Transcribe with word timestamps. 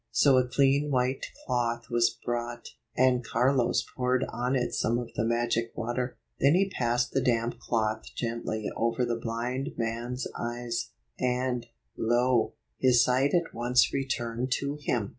So 0.09 0.37
a 0.37 0.47
clean 0.47 0.89
white 0.89 1.27
cloth 1.45 1.91
was 1.91 2.09
brought, 2.25 2.69
and 2.97 3.23
Carlos 3.23 3.83
poured 3.95 4.23
on 4.33 4.55
it 4.55 4.73
some 4.73 4.97
of 4.97 5.11
the 5.15 5.23
magic 5.23 5.73
water. 5.75 6.17
Then 6.39 6.55
he 6.55 6.71
passed 6.75 7.11
the 7.11 7.21
damp 7.21 7.59
cloth 7.59 8.05
gently 8.15 8.67
over 8.75 9.05
the 9.05 9.15
blind 9.21 9.73
man's 9.77 10.25
eyes, 10.35 10.89
and— 11.19 11.67
lo, 12.15 12.55
his 12.79 13.03
sight 13.03 13.35
at 13.35 13.53
once 13.53 13.93
returned 13.93 14.51
to 14.53 14.79
him! 14.81 15.09